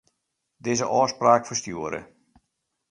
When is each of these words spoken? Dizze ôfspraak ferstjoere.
Dizze 0.69 0.87
ôfspraak 1.01 1.47
ferstjoere. 1.51 2.01